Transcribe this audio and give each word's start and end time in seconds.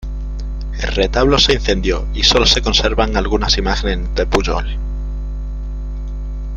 El 0.79 0.93
retablo 0.95 1.37
se 1.37 1.53
incendió 1.53 2.07
y 2.15 2.23
sólo 2.23 2.47
se 2.47 2.63
conservan 2.63 3.17
algunas 3.17 3.59
imágenes 3.59 4.15
de 4.15 4.25
Pujol. 4.25 4.77